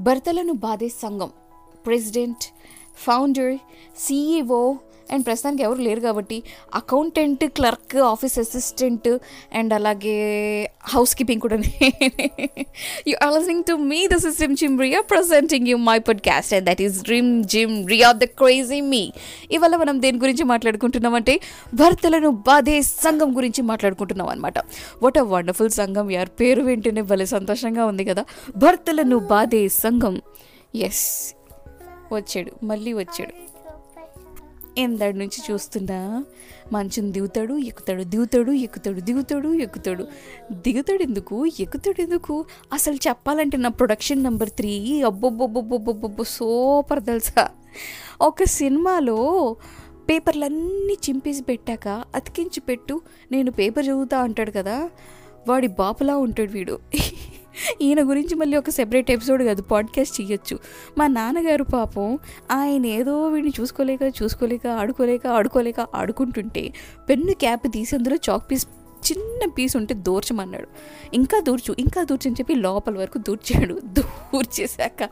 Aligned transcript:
భర్తలను 0.00 0.52
బాధే 0.52 0.88
సంఘం. 0.88 1.30
ప్రెసిడెంట్ 1.86 2.44
ఫౌండర్ 2.96 3.58
సీఈఓ 3.96 4.74
అండ్ 5.12 5.26
ప్రస్తుతానికి 5.26 5.62
ఎవరు 5.62 5.78
లేరు 5.78 6.00
కాబట్టి 6.00 6.42
accountant 6.74 7.44
clerk 7.44 7.96
office 7.96 8.38
assistant 8.38 9.18
and 9.54 9.74
అలాగే 9.74 10.16
హౌస్ 10.82 11.14
కీపింగ్ 11.14 11.40
కూడా 11.40 11.56
you 13.08 13.16
are 13.26 13.38
listening 13.38 13.64
to 13.68 13.72
me 13.72 14.06
the 14.06 14.16
system 14.16 14.56
Jim 14.56 14.80
Riya 14.80 15.00
presenting 15.00 15.68
you 15.68 15.76
my 15.76 15.98
podcast 15.98 16.54
and 16.54 16.70
that 16.70 16.82
is 16.82 17.02
dream 17.02 17.44
Jim 17.44 17.88
Riya 17.88 18.12
the 18.12 18.24
crazy 18.24 18.80
me 18.80 19.12
ఇవాళ 19.50 19.76
మనం 19.76 20.02
దేని 20.02 20.18
గురించి 20.18 20.44
మాట్లాడుకుంటున్నామంటే 20.44 21.40
భర్తలను 21.74 22.30
బాధే 22.30 22.80
సంఘం 22.82 23.36
గురించి 23.36 23.62
మాట్లాడుకుంటున్నాం 23.62 24.28
అనమాట 24.28 24.58
వాట్ 25.02 25.18
అ 25.18 25.22
వండర్ఫుల్ 25.22 25.70
సంఘం 25.70 26.10
యార్. 26.10 26.28
పేరు 26.40 26.62
వింటేనే 26.62 27.02
భలే 27.02 27.26
సంతోషంగా 27.26 27.86
ఉంది 27.86 28.04
కదా. 28.04 28.24
భర్తలను 28.56 29.18
బాధే 29.18 29.68
సంఘం. 29.68 30.20
ఎస్ 30.74 31.34
వచ్చాడు. 32.12 32.52
మళ్ళీ 32.64 32.92
వచ్చాడు. 32.92 33.57
ఎందడి 34.78 35.18
నుంచి 35.18 35.38
చూస్తున్నా? 35.50 36.24
మంచుని 36.72 37.12
దిగుతాడు 37.12 37.54
ఎక్కుతాడు 37.54 38.02
దిగుతాడు 38.02 38.52
ఎక్కుతాడు 38.52 39.00
దిగుతాడు 39.00 39.48
ఎక్కుతాడు. 39.54 40.04
దిగుతాడు 40.52 41.02
ఎందుకు 41.02 41.46
ఎక్కుతాడు 41.46 42.02
ఎందుకు 42.02 42.44
అసలు 42.72 42.94
చెప్పాలంటే 42.94 43.56
నా 43.56 43.68
ప్రొడక్షన్ 43.68 44.22
నెంబర్ 44.22 44.50
త్రీ 44.50 45.02
అబ్బొబ్బొబ్బొబ్బొబ్బొబ్బొ 45.02 46.22
సూపర్ 46.22 47.04
తెలుసా. 47.04 47.48
ఒక 48.20 48.44
సినిమాలో 48.44 49.18
పేపర్లన్నీ 50.08 50.94
చింపేసి 50.94 51.42
పెట్టాక 51.42 51.88
అతికించి 52.14 52.60
పెట్టు 52.60 53.00
నేను 53.32 53.50
పేపర్ 53.50 53.86
చదువుతా 53.86 54.18
అంటాడు 54.18 54.50
కదా. 54.50 54.90
వాడి 55.48 55.66
బాపులా 55.66 56.16
ఉంటాడు 56.16 56.52
వీడు. 56.52 56.78
ఈయన 57.82 58.08
గురించి 58.10 58.34
మళ్ళీ 58.34 58.56
ఒక 58.56 58.70
సెపరేట్ 58.70 59.10
ఎపిసోడ్ 59.10 59.42
కాదు 59.42 59.62
పాడ్కాస్ట్ 59.62 60.20
చేయొచ్చు. 60.20 60.58
మా 60.98 61.06
నాన్నగారు 61.06 61.64
పాపం 61.64 62.18
ఆయన 62.50 62.86
ఏదో 62.86 63.28
వీడిని 63.28 63.52
చూసుకోలేక 63.60 64.02
చూసుకోలేక 64.22 64.66
ఆడుకోలేక 64.66 65.26
ఆడుకోలేక 65.26 65.80
ఆడుకుంటుంటే 65.94 66.72
పెన్ను 67.08 67.34
క్యాప్ 67.34 67.72
తీసి 67.72 67.96
అందులో 67.96 68.16
చాక్ 68.30 68.50
పీస్ 68.50 68.66
చిన్న 69.06 69.50
పీస్ 69.50 69.76
ఉంటే 69.76 69.94
దూర్చమన్నాడు. 69.94 70.68
ఇంకా 71.14 71.40
దూర్చు 71.40 71.76
ఇంకా 71.78 72.04
దూర్చు 72.04 72.28
అని 72.28 72.36
చెప్పి 72.40 72.54
లోపల 72.54 72.98
వరకు 72.98 73.18
దూర్చాడు. 73.18 73.80
దూర్చేశాక 73.84 75.02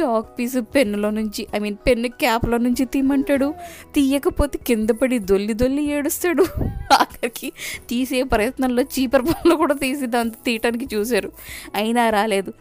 చాక్ 0.00 0.38
పీస్ 0.38 0.56
పెన్నులో 0.74 1.10
నుంచి 1.10 1.46
ఐ 1.56 1.58
మీన్ 1.58 1.76
పెన్ను 1.86 2.08
క్యాప్లో 2.08 2.58
నుంచి 2.58 2.84
తీయమంటాడు. 2.84 3.54
తీయకపోతే 3.94 4.58
కింద 4.58 4.90
పడి 4.90 5.18
దొల్లి 5.18 5.52
దొల్లి 5.52 5.90
ఏడుస్తాడు. 5.90 6.46
ఆఖరికి 6.92 7.52
తీసే 7.88 8.22
ప్రయత్నంలో 8.22 8.82
చీపర్ 8.82 9.22
పనులు 9.22 9.54
కూడా 9.54 9.74
తీసి 9.74 10.06
దాంతో 10.06 10.36
తీయటానికి 10.44 10.96
చూశారు. 10.96 11.32
అయినా 11.74 12.10
రాలేదు. 12.10 12.52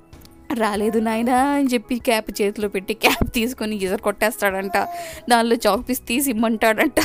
రాలేదు 0.54 1.00
నాయనా 1.00 1.38
అని 1.38 1.68
చెప్పి 1.68 2.00
క్యాప్ 2.00 2.42
చేతిలో 2.42 2.68
పెట్టి 2.68 2.94
క్యాప్ 2.94 3.34
తీసుకొని 3.34 3.76
ఈజర్ 3.76 4.02
కొట్టేస్తాడంట. 4.02 4.78
దానిలో 5.30 5.56
చాక్ 5.56 5.90
పీస్ 5.90 6.08
తీసి 6.08 6.30
ఇమ్మంటాడంట. 6.30 7.00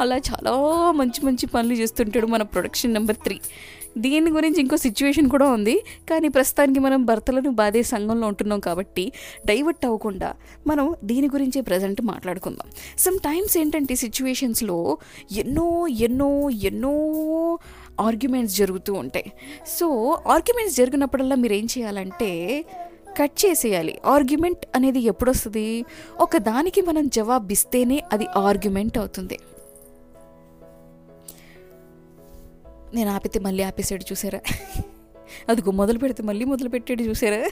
అలా 0.00 0.16
చాలా 0.16 0.52
మంచి 0.90 1.26
మంచి 1.26 1.46
పనులు 1.46 1.74
చేస్తుంటాడు 1.74 2.26
మన 2.26 2.42
ప్రొడక్షన్ 2.42 2.94
నెంబర్ 2.94 3.16
త్రీ. 3.16 3.40
దీని 3.98 4.30
గురించి 4.30 4.60
ఇంకో 4.60 4.76
సిచ్యువేషన్ 4.76 5.30
కూడా 5.30 5.50
ఉంది. 5.50 5.84
కానీ 6.10 6.28
ప్రస్తుతానికి 6.28 6.80
మనం 6.80 7.04
భర్తలను 7.04 7.50
బాధే 7.50 7.82
సంఘంలో 7.82 8.26
ఉంటున్నాం 8.26 8.60
కాబట్టి 8.60 9.12
డైవర్ట్ 9.46 9.86
అవ్వకుండా 9.86 10.34
మనం 10.66 10.94
దీని 11.04 11.26
గురించే 11.26 11.60
ప్రజెంట్ 11.60 12.02
మాట్లాడుకుందాం. 12.02 12.66
సమ్ 12.98 13.18
టైమ్స్ 13.18 13.58
ఏంటంటే 13.58 13.94
సిచ్యువేషన్స్లో 13.94 14.98
ఎన్నో 15.32 15.86
ఎన్నో 15.86 16.50
ఎన్నో 16.50 16.94
ఆర్గ్యుమెంట్స్ 18.00 18.56
జరుగుతూ 18.56 18.94
ఉంటాయి. 18.94 19.32
సో 19.66 19.86
ఆర్గ్యుమెంట్స్ 20.26 20.76
జరిగినప్పుడల్లా 20.76 21.36
మీరు 21.36 21.52
ఏం 21.52 21.66
చేయాలంటే 21.78 22.64
కట్ 23.22 23.46
చేసేయాలి. 23.46 23.98
ఆర్గ్యుమెంట్ 24.04 24.66
అనేది 24.74 25.00
ఎప్పుడు 25.00 25.30
వస్తుంది 25.30 25.84
ఒక 26.20 26.36
దానికి 26.36 26.80
మనం 26.80 27.08
జవాబిస్తేనే 27.08 28.02
అది 28.12 28.26
ఆర్గ్యుమెంట్ 28.26 28.98
అవుతుంది. 28.98 29.38
నేను 32.94 33.10
ఆపితే 33.10 33.38
మళ్ళీ 33.38 33.62
ఆపేసాడు 33.62 34.04
చూసారా? 34.12 34.40
అదిగో 35.48 35.70
మొదలు 35.70 35.98
పెడితే 35.98 36.22
మళ్ళీ 36.22 36.44
మొదలు 36.44 36.68
పెట్టాడు 36.68 37.02
చూసారా? 37.02 37.50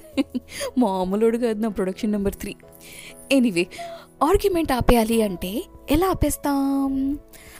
మామూలుడు 0.78 1.38
కాదు 1.38 1.58
నా 1.58 1.68
production 1.68 2.12
number 2.12 2.34
three. 2.34 2.54
Anyway 3.32 3.66
argument 4.22 4.72
ఆపేయాలి 4.72 5.22
అంటే 5.22 5.62
ఎలా 5.90 6.08
ఆపేస్తాం? 6.08 7.12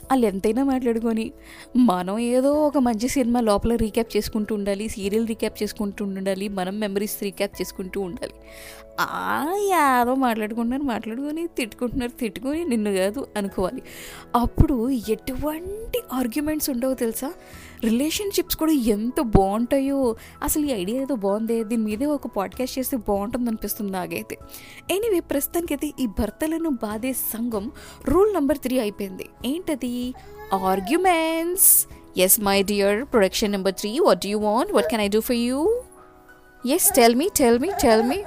వాళ్ళు 0.03 0.25
ఎంతైనా 0.25 0.63
మాట్లాడుకొని 0.63 1.31
మనం 1.75 2.19
ఏదో 2.19 2.53
ఒక 2.53 2.77
మంచి 2.77 3.07
సినిమా 3.07 3.39
లోపల 3.39 3.75
రీక్యాప్ 3.75 4.17
చేసుకుంటూ 4.17 4.55
ఉండాలి 4.55 4.89
సీరియల్ 4.89 5.27
రీక్యాప్ 5.27 5.63
చేసుకుంటూ 5.63 6.05
ఉండాలి 6.05 6.47
మనం 6.47 6.79
మెమరీస్ 6.79 7.23
రీక్యాప్ 7.23 7.61
చేసుకుంటూ 7.61 8.01
ఉండాలి. 8.01 8.33
ఏదో 8.99 9.55
యాదో 9.69 10.15
మాట్లాడుకుంటున్నారు 10.15 10.81
మాట్లాడుకొని 10.81 11.47
తిట్టుకుంటున్నారు 11.47 12.11
తిట్టుకొని 12.11 12.65
నిన్ను 12.65 12.91
కాదు 12.91 13.27
అనుకోవాలి. 13.37 13.81
అప్పుడు 14.35 14.89
ఎటువంటి 14.89 16.01
ఆర్గ్యుమెంట్స్ 16.13 16.69
ఉండవు 16.69 16.93
తెలుసా? 16.93 17.33
రిలేషన్షిప్స్ 17.83 18.57
కూడా 18.57 18.71
ఎంత 18.71 19.21
బాగుంటాయో 19.21 20.15
అసలు 20.43 20.65
ఈ 20.65 20.71
ఐడియా 20.71 21.01
ఏదో 21.01 21.15
బాగుంది 21.15 21.63
దీని 21.63 21.83
మీదే 21.83 22.05
ఒక 22.05 22.27
పాడ్కాస్ట్ 22.27 22.79
చేస్తే 22.79 22.97
బాగుంటుంది 22.97 23.49
అనిపిస్తుంది 23.49 23.91
నాకైతే. 23.91 24.37
ఎనీవే 24.91 25.19
ప్రస్తుతానికైతే 25.19 25.91
ఈ 25.99 26.05
భర్తలను 26.05 26.69
బాధే 26.69 27.13
సంఘం 27.13 27.71
రూల్ 28.15 28.31
నెంబర్ 28.37 28.61
త్రీ 28.65 28.77
అయిపోయింది. 28.85 29.27
ఏంటది? 29.51 29.95
Arguments. 30.71 31.69
Yes 32.25 32.37
my 32.47 32.57
dear 32.71 32.99
production 33.13 33.53
number 33.55 33.75
three 33.81 33.91
what 34.07 34.25
you 34.31 34.37
want 34.47 34.71
what 34.77 34.89
can 34.93 35.03
I 35.05 35.09
do 35.15 35.21
for 35.29 35.39
you 35.47 35.59
yes 36.63 36.87
tell 36.97 37.15
me 37.21 37.27
tell 37.39 37.59
me 37.65 37.71
tell 37.83 38.03
me 38.11 38.19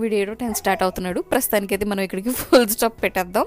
వీడు 0.00 0.14
ఏడో 0.20 0.32
టైం 0.40 0.52
స్టార్ట్ 0.60 0.82
అవుతున్నాడు. 0.84 1.20
ప్రస్తుతానికైతే 1.32 1.84
మనం 1.90 2.02
ఇక్కడికి 2.06 2.30
ఫుల్ 2.40 2.66
స్టాప్ 2.74 2.96
పెట్టేద్దాం. 3.02 3.46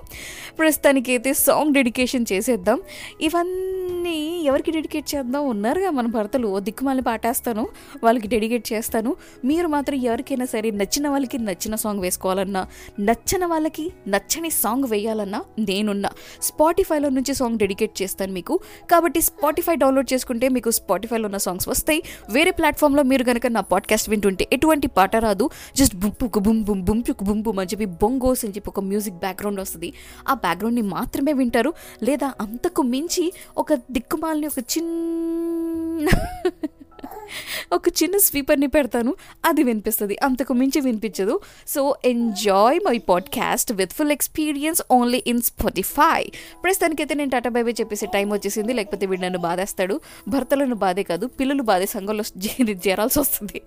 ప్రస్తుతానికైతే 0.59 1.31
సాంగ్ 1.45 1.73
డెడికేషన్ 1.73 2.25
చేసేద్దాం. 2.31 2.79
ఇవన్నీ 3.21 3.92
ఎవరికి 4.11 4.71
డెడికేట్ 4.71 5.15
చేద్దాం? 5.15 5.47
ఉన్నారుగా 5.47 5.89
మన 5.89 6.07
భర్తలు. 6.07 6.47
ఓ 6.47 6.59
దిక్కుమాలి 6.59 7.01
పాటేస్తాను. 7.01 7.67
వాళ్ళకి 8.03 8.27
డెడికేట్ 8.27 8.73
చేస్తాను. 8.73 9.15
మీరు 9.45 9.67
మాత్రం 9.67 9.97
ఎవరికైనా 9.97 10.45
సరే 10.45 10.71
నచ్చిన 10.71 11.09
వాళ్ళకి 11.09 11.37
నచ్చిన 11.37 11.75
సాంగ్ 11.75 12.01
వేసుకోవాలన్నా 12.01 12.67
నచ్చని 12.99 13.45
వాళ్ళకి 13.45 13.93
నచ్చని 14.07 14.49
సాంగ్ 14.49 14.83
వేయాలన్నా 14.89 15.43
నేనున్నా. 15.59 16.09
స్పాటిఫైలో 16.41 17.09
నుంచి 17.09 17.35
సాంగ్ 17.35 17.57
డెడికేట్ 17.57 18.01
చేస్తాను 18.01 18.33
మీకు. 18.33 18.59
కాబట్టి 18.91 19.21
స్పాటిఫై 19.21 19.75
డౌన్లోడ్ 19.75 20.13
చేసుకుంటే 20.13 20.49
మీకు 20.49 20.71
స్పాటిఫైలో 20.71 21.25
ఉన్న 21.25 21.37
సాంగ్స్ 21.37 21.69
వస్తాయి. 21.69 22.03
వేరే 22.31 22.51
ప్లాట్ఫామ్లో 22.51 23.03
మీరు 23.03 23.23
కనుక 23.23 23.47
నా 23.47 23.61
పాడ్కాస్ట్ 23.61 24.09
వింటుంటే 24.09 24.47
ఎటువంటి 24.53 24.87
పాట 24.87 25.15
రాదు. 25.15 25.49
జస్ట్ 25.75 25.95
బుంపుకు 25.95 26.39
బుంపు 26.39 26.73
బుంపుకు 26.73 27.23
బుంపు 27.23 27.49
అని 27.49 27.65
చెప్పి 27.65 27.85
బొంగోస్ 27.85 28.45
అని 28.45 28.53
చెప్పి 28.53 28.69
ఒక 28.69 28.79
మ్యూజిక్ 28.79 29.15
బ్యాక్గ్రౌండ్ 29.15 29.59
వస్తుంది. 29.59 29.93
ఆ 30.29 30.33
బ్యాక్గ్రౌండ్ని 30.33 30.81
మాత్రమే 30.81 31.33
వింటారు. 31.33 31.73
లేదా 32.03 32.33
అంతకు 32.41 32.81
మించి 32.81 33.33
ఒక 33.57 33.73
దిక్కుమాలని 33.93 34.47
ఒక 34.47 34.59
చిన్న 34.73 36.07
ఒక 37.73 37.87
చిన్న 38.03 38.17
స్వీపర్ని 38.17 38.67
పెడతాను. 38.67 39.15
అది 39.45 39.63
వినిపిస్తుంది. 39.63 40.17
అంతకు 40.23 40.53
మించి 40.53 40.81
వినిపించదు. 40.81 41.39
So 41.67 41.95
enjoy 42.05 42.79
my 42.79 42.97
podcast 42.97 43.73
with 43.73 43.93
full 43.93 44.11
experience 44.11 44.81
only 44.91 45.23
in 45.27 45.41
Spotify 45.41 46.23
ప్రస్తుతానికైతే 46.63 47.15
నేను 47.15 47.29
టాటా 47.29 47.49
బైబే 47.49 47.71
చెప్పేసి 47.71 48.07
టైం 48.07 48.29
వచ్చేసింది. 48.29 48.73
లేకపోతే 48.73 49.05
వీడు 49.05 49.21
నన్ను 49.21 49.39
బాధేస్తాడు. 49.39 49.99
భర్తలను 50.27 50.75
బాధే 50.75 51.03
కాదు 51.03 51.27
పిల్లలు 51.27 51.63
బాధే 51.63 51.85
సంఘంలో 51.85 52.23
చేరాల్సి 52.87 53.19
వస్తుంది. 53.19 53.61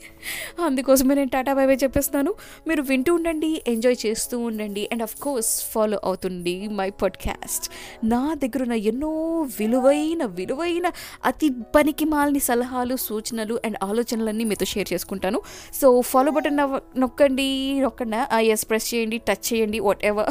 అందుకోసమే 0.64 1.14
నేను 1.14 1.30
టాటా 1.30 1.54
బైబే 1.54 1.74
చెప్పేస్తాను 1.74 2.34
మీరు 2.68 2.82
వింటూ 2.82 3.14
ఉండండి 3.14 3.62
ఎంజాయ్ 3.68 3.96
చేస్తూ 4.06 4.38
ఉండండి 4.38 4.88
అండ్ 4.92 5.02
ఆఫ్ 5.02 5.16
కోర్స్ 5.16 5.64
ఫాలో 5.64 6.00
అవుతుంది 6.04 6.68
మై 6.68 6.90
పాడ్కాస్ట్ 6.90 7.70
నా 8.06 8.34
దగ్గర 8.34 8.62
ఉన్న 8.62 8.72
ఎన్నో 8.72 9.40
విలువైన 9.40 10.24
విలువైన 10.24 10.90
అతి 11.24 11.50
పనికి 11.76 12.04
మాలని 12.04 12.38
సలహాలు 12.38 12.96
సూచనలు 12.96 13.55
అండ్ 13.64 13.76
ఆలోచనలన్నీ 13.82 14.44
మీతో 14.44 14.66
షేర్ 14.66 14.92
చేసుకుంటాను. 14.92 15.40
సో 15.80 16.00
ఫాలో 16.00 16.30
బటన్ 16.30 16.56
నొక్కండి 17.00 17.80
నొక్కండి 17.80 18.46
ఎస్ 18.46 18.70
ప్రెస్ 18.70 18.94
చేయండి 18.94 19.18
టచ్ 19.18 19.54
చేయండి 19.54 19.80
వాట్ 19.80 20.04
ఎవర్ 20.04 20.30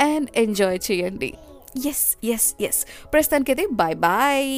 అండ్ 0.00 0.30
ఎంజాయ్ 0.36 0.78
చేయండి. 0.90 1.34
ఎస్ 1.86 2.26
ఎస్ 2.26 2.62
ఎస్ 2.62 2.86
ప్రస్తుతానికైతే 3.12 3.66
బాయ్ 3.66 3.94
బాయ్ 3.94 4.50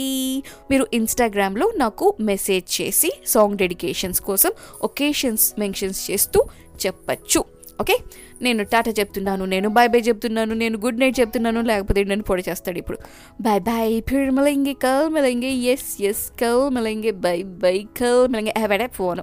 మీరు 0.71 0.87
ఇన్స్టాగ్రామ్లో 0.93 1.73
నాకు 1.77 2.17
మెసేజ్ 2.21 2.81
చేసి 2.81 3.13
సాంగ్ 3.27 3.57
డెడికేషన్స్ 3.57 4.21
కోసం 4.21 4.51
ఒకేషన్స్ 4.83 5.55
మెన్షన్స్ 5.59 6.11
చేస్తూ 6.11 6.45
చెప్పచ్చు. 6.87 7.56
ఓకే? 7.81 7.97
నేను 8.43 8.63
టాటా 8.65 8.91
చెప్తున్నాను 8.91 9.45
నేను 9.45 9.69
బాయ్ 9.69 9.89
బాయ్ 9.89 10.09
చెప్తున్నాను 10.09 10.55
నేను 10.55 10.79
గుడ్ 10.79 11.01
నైట్ 11.01 11.21
చెప్తున్నాను 11.21 11.61
లేకపోతే 11.61 12.05
నన్ను 12.05 12.25
పొడి 12.25 12.43
చేస్తాడు 12.49 12.79
ఇప్పుడు. 12.79 12.99
బాయ్ 13.41 13.61
బాయ్ 13.61 14.03
ఫిర్ 14.09 14.31
మిలంగే 14.31 14.73
కల్ 14.73 15.11
మిలంగే 15.11 15.53
ఎస్ 15.73 16.03
ఎస్ 16.03 16.31
కల్ 16.41 16.71
మిలంగే 16.71 17.11
బై 17.11 17.43
బై 17.43 17.87
కల్ 18.01 18.29
మిలంగే 18.29 18.53
హ్యావ్ 18.59 18.73
ఎ 18.73 18.87
ఫోన్ 18.93 19.21